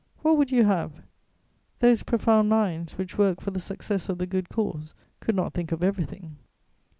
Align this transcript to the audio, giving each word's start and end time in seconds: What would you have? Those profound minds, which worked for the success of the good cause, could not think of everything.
What 0.23 0.35
would 0.37 0.49
you 0.49 0.63
have? 0.63 1.03
Those 1.77 2.01
profound 2.01 2.49
minds, 2.49 2.97
which 2.97 3.19
worked 3.19 3.43
for 3.43 3.51
the 3.51 3.59
success 3.59 4.09
of 4.09 4.17
the 4.17 4.25
good 4.25 4.49
cause, 4.49 4.95
could 5.19 5.35
not 5.35 5.53
think 5.53 5.71
of 5.71 5.83
everything. 5.83 6.37